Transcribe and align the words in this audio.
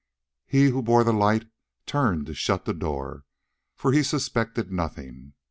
He 0.47 0.69
who 0.71 0.81
bore 0.81 1.03
the 1.03 1.13
light 1.13 1.47
turned 1.85 2.25
to 2.25 2.33
shut 2.33 2.65
the 2.65 2.73
door, 2.73 3.23
for 3.75 3.91
he 3.91 4.01
suspected 4.01 4.71
nothing. 4.71 5.33